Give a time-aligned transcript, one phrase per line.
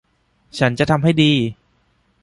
[0.57, 1.31] ฉันจะทำให้ดี